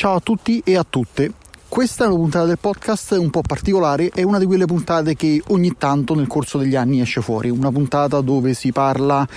[0.00, 1.30] Ciao a tutti e a tutte.
[1.68, 5.42] Questa è una puntata del podcast un po' particolare, è una di quelle puntate che
[5.48, 9.28] ogni tanto nel corso degli anni esce fuori, una puntata dove si parla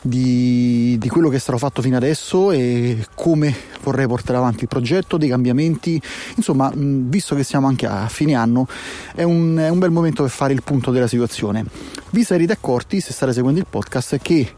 [0.00, 4.68] di, di quello che è stato fatto fino adesso e come vorrei portare avanti il
[4.68, 6.00] progetto, dei cambiamenti,
[6.36, 8.68] insomma, visto che siamo anche a fine anno,
[9.16, 11.64] è un, è un bel momento per fare il punto della situazione.
[12.10, 14.48] Vi sarete accorti, se state seguendo il podcast, che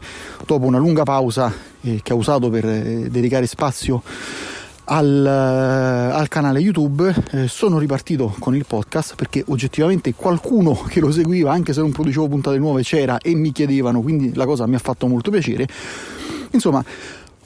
[0.45, 1.51] dopo una lunga pausa
[1.81, 4.03] eh, che ho usato per eh, dedicare spazio
[4.85, 11.11] al, al, canale YouTube eh, sono ripartito con il podcast perché oggettivamente qualcuno che lo
[11.11, 14.75] seguiva anche se non producevo puntate nuove c'era e mi chiedevano quindi la cosa mi
[14.75, 15.67] ha fatto molto piacere
[16.51, 16.83] insomma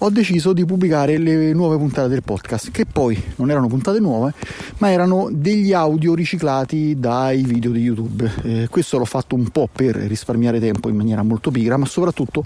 [0.02, 4.34] ho deciso di pubblicare le nuove puntate del podcast, che poi non erano puntate nuove,
[4.78, 8.32] ma erano degli audio riciclati dai video di YouTube.
[8.44, 12.46] Eh, questo l'ho fatto un po' per risparmiare tempo in maniera molto pigra, ma soprattutto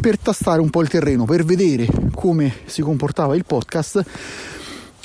[0.00, 4.04] per tastare un po' il terreno, per vedere come si comportava il podcast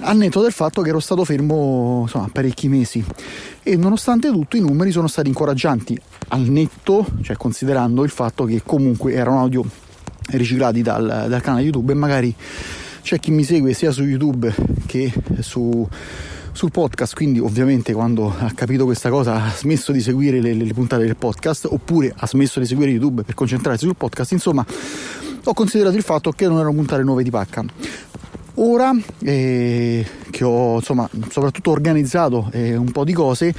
[0.01, 3.03] al netto del fatto che ero stato fermo insomma, parecchi mesi.
[3.63, 8.61] E nonostante tutto i numeri sono stati incoraggianti al netto, cioè considerando il fatto che
[8.63, 9.63] comunque erano audio
[10.31, 12.35] riciclati dal, dal canale YouTube e magari
[13.01, 14.53] c'è chi mi segue sia su YouTube
[14.85, 15.87] che su,
[16.59, 20.73] sul podcast, quindi ovviamente quando ha capito questa cosa ha smesso di seguire le, le,
[20.73, 24.65] puntate del podcast oppure ha smesso di seguire YouTube per concentrarsi sul podcast, insomma
[25.41, 27.63] ho considerato il fatto che non erano puntate nuove di pacca.
[28.55, 28.91] Ora
[29.23, 33.53] eh, che ho insomma soprattutto organizzato eh, un po' di cose,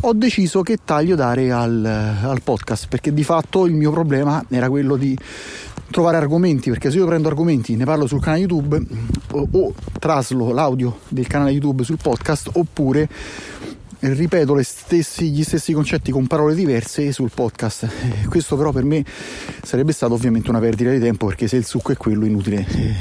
[0.00, 4.68] ho deciso che taglio dare al, al podcast perché di fatto il mio problema era
[4.68, 5.16] quello di
[5.90, 8.82] trovare argomenti, perché se io prendo argomenti, ne parlo sul canale YouTube
[9.32, 13.08] o, traslo l'audio del canale YouTube sul podcast oppure
[13.98, 17.84] ripeto stessi, gli stessi concetti con parole diverse sul podcast.
[17.84, 19.04] Eh, questo però per me
[19.62, 22.94] sarebbe stato ovviamente una perdita di tempo perché se il succo è quello inutile eh,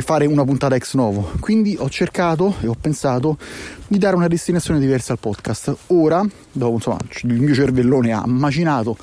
[0.00, 1.32] fare una puntata ex novo.
[1.40, 3.38] Quindi ho cercato e ho pensato
[3.86, 5.76] di dare una destinazione diversa al podcast.
[5.88, 8.96] Ora, dopo insomma, il mio cervellone ha macinato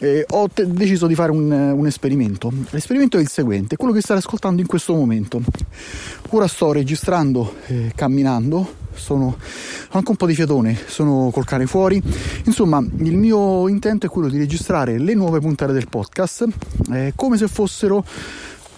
[0.00, 2.50] eh, ho te- deciso di fare un, un, esperimento.
[2.70, 5.40] L'esperimento è il seguente, quello che state ascoltando in questo momento.
[6.30, 9.36] Ora sto registrando eh, camminando, sono
[9.90, 12.02] anche un po' di fiatone, sono col cane fuori.
[12.44, 16.46] Insomma, il mio intento è quello di registrare le nuove puntate del podcast
[16.92, 18.04] eh, come se fossero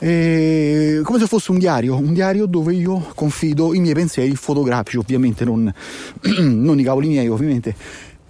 [0.04, 4.96] eh, come se fosse un diario, un diario dove io confido i miei pensieri fotografici,
[4.96, 5.72] ovviamente non,
[6.42, 7.74] non i cavoli miei, ovviamente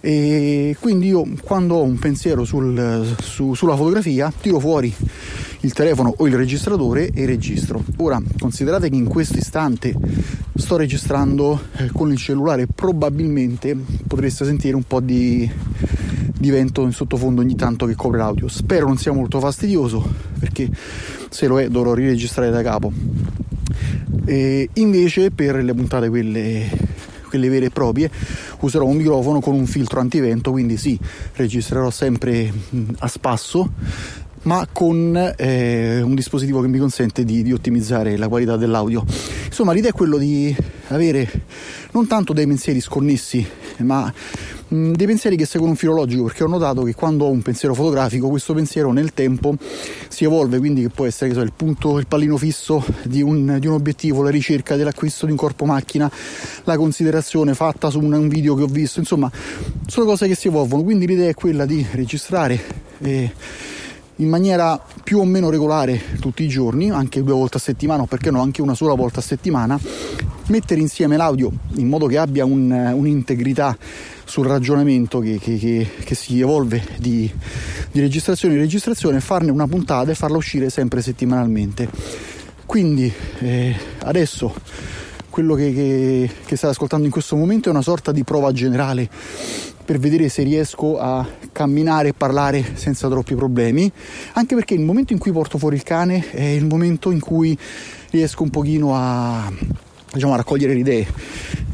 [0.05, 4.93] e quindi io quando ho un pensiero sul, su, sulla fotografia tiro fuori
[5.61, 7.81] il telefono o il registratore e registro.
[7.97, 9.95] Ora considerate che in questo istante
[10.55, 15.49] sto registrando eh, con il cellulare, probabilmente potreste sentire un po' di,
[16.37, 18.49] di vento in sottofondo ogni tanto che copre l'audio.
[18.49, 20.69] Spero non sia molto fastidioso perché
[21.29, 22.93] se lo è dovrò riregistrare da capo.
[24.25, 27.01] E invece per le puntate quelle
[27.33, 28.11] quelle vere e proprie,
[28.59, 30.95] userò un microfono con un filtro antivento, quindi sì,
[31.33, 32.53] registrerò sempre
[32.99, 33.71] a spasso,
[34.43, 39.03] ma con eh, un dispositivo che mi consente di, di, ottimizzare la qualità dell'audio.
[39.47, 40.55] Insomma, l'idea è quello di
[40.89, 41.27] avere
[41.93, 43.43] non tanto dei pensieri sconnessi,
[43.77, 44.13] ma
[44.73, 47.41] mh, dei pensieri che seguono un filo logico, perché ho notato che quando ho un
[47.41, 49.55] pensiero fotografico, questo pensiero nel tempo
[50.07, 53.67] si evolve, quindi che può essere so, il punto, il pallino fisso di un, di
[53.67, 56.11] un, obiettivo, la ricerca dell'acquisto di un corpo macchina,
[56.63, 59.31] la considerazione fatta su un, un video che ho visto, insomma,
[59.85, 62.59] sono cose che si evolvono, quindi l'idea è quella di registrare.
[62.99, 63.31] E,
[64.17, 68.05] in maniera più o meno regolare tutti i giorni, anche due volte a settimana o
[68.05, 69.79] perché no anche una sola volta a settimana,
[70.47, 73.77] mettere insieme l'audio in modo che abbia un, un'integrità
[74.25, 77.31] sul ragionamento che, che, che, che si evolve di,
[77.91, 81.89] di, registrazione in registrazione, farne una puntata e farla uscire sempre settimanalmente.
[82.65, 84.53] Quindi eh, adesso
[85.29, 89.09] quello che, state ascoltando in questo momento è una sorta di prova generale
[89.83, 93.91] per vedere se riesco a camminare e parlare senza troppi problemi,
[94.33, 97.57] anche perché il momento in cui porto fuori il cane è il momento in cui
[98.11, 99.51] riesco un pochino a,
[100.13, 101.07] diciamo, a raccogliere le idee.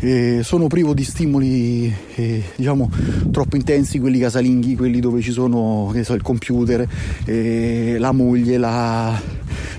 [0.02, 2.90] Eh, sono privo di stimoli eh, diciamo
[3.32, 6.88] troppo intensi, quelli casalinghi, quelli dove ci sono so, il computer,
[7.26, 9.20] eh, la moglie, la,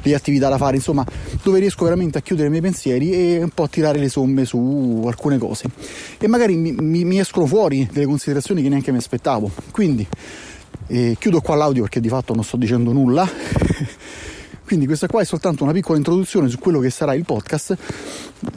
[0.02, 1.04] le attività da fare, insomma,
[1.42, 4.44] dove riesco veramente a chiudere i miei pensieri e un po' a tirare le somme
[4.44, 5.64] su alcune cose.
[6.18, 9.50] E magari mi, mi, mi escono fuori delle considerazioni che neanche mi aspettavo.
[9.70, 10.06] Quindi
[10.88, 13.26] eh, chiudo qua l'audio perché di fatto non sto dicendo nulla.
[14.70, 17.76] Quindi questa qua è soltanto una piccola introduzione su quello che sarà il podcast.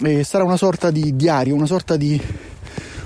[0.04, 2.21] E sarà una sorta di diario, una sorta di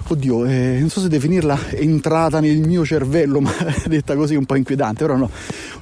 [0.10, 3.50] oddio, eh, non so se definirla entrata nel mio cervello, ma
[3.86, 5.32] detta così è un po' inquietante, però no,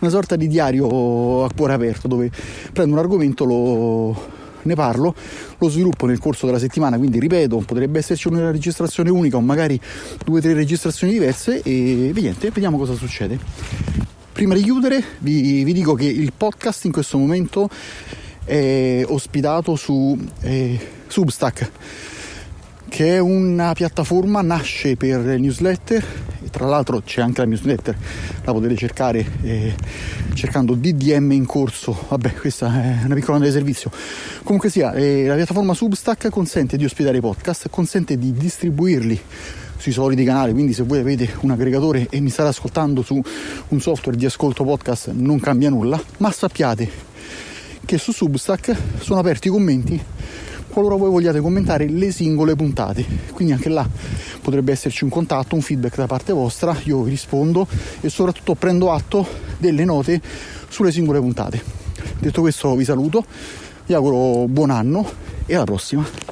[0.02, 2.30] una sorta di diario a cuore aperto dove
[2.72, 4.16] prendo un argomento, lo,
[4.62, 5.16] ne parlo,
[5.58, 9.82] lo sviluppo nel corso della settimana, quindi ripeto, potrebbe esserci una registrazione unica o magari
[10.24, 14.05] due o tre registrazioni diverse e niente, vediamo cosa succede.
[14.36, 17.70] Prima di chiudere vi, vi dico che il podcast in questo momento
[18.44, 20.78] è ospitato su eh,
[21.08, 21.72] Substack
[22.90, 26.06] che è una piattaforma, nasce per newsletter,
[26.52, 27.98] tra l'altro c'è anche la newsletter,
[28.44, 29.74] la potete cercare eh,
[30.34, 33.90] cercando DDM in corso, vabbè questa è una piccola nota di servizio,
[34.44, 39.22] comunque sia, eh, la piattaforma Substack consente di ospitare i podcast, consente di distribuirli
[39.78, 43.22] sui soliti canali, quindi se voi avete un aggregatore e mi state ascoltando su
[43.70, 46.90] un software di ascolto podcast non cambia nulla, ma sappiate
[47.86, 50.02] che su Substack sono aperti i commenti
[50.76, 53.06] qualora voi vogliate commentare le singole puntate.
[53.32, 53.88] Quindi anche là
[54.42, 57.66] potrebbe esserci un contatto, un feedback da parte vostra, io vi rispondo
[58.02, 59.26] e soprattutto prendo atto
[59.58, 60.22] delle note
[60.68, 61.64] sulle singole puntate.
[62.20, 63.24] Detto questo vi saluto,
[63.86, 65.10] vi auguro buon anno
[65.46, 66.25] e alla prossima.